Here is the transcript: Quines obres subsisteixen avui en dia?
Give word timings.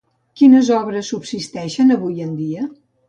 Quines 0.39 0.71
obres 0.77 1.11
subsisteixen 1.13 1.97
avui 1.97 2.27
en 2.29 2.33
dia? 2.41 2.67